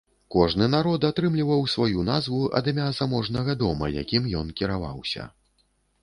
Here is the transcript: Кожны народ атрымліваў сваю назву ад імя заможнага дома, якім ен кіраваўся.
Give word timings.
Кожны 0.35 0.67
народ 0.75 1.03
атрымліваў 1.09 1.59
сваю 1.73 2.05
назву 2.07 2.39
ад 2.59 2.69
імя 2.71 2.87
заможнага 2.99 3.55
дома, 3.59 3.91
якім 4.03 4.23
ен 4.41 4.49
кіраваўся. 4.63 5.27